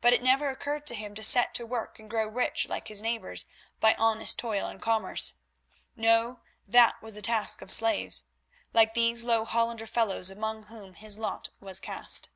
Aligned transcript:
But 0.00 0.14
it 0.14 0.22
never 0.22 0.48
occurred 0.48 0.86
to 0.86 0.94
him 0.94 1.14
to 1.14 1.22
set 1.22 1.52
to 1.56 1.66
work 1.66 1.98
and 1.98 2.08
grow 2.08 2.26
rich 2.26 2.68
like 2.70 2.88
his 2.88 3.02
neighbours 3.02 3.44
by 3.80 3.92
honest 3.98 4.38
toil 4.38 4.66
and 4.66 4.80
commerce. 4.80 5.34
No, 5.94 6.40
that 6.66 7.02
was 7.02 7.12
the 7.12 7.20
task 7.20 7.60
of 7.60 7.70
slaves, 7.70 8.24
like 8.72 8.94
these 8.94 9.24
low 9.24 9.44
Hollander 9.44 9.86
fellows 9.86 10.30
among 10.30 10.62
whom 10.72 10.94
his 10.94 11.18
lot 11.18 11.50
was 11.60 11.80
cast. 11.80 12.30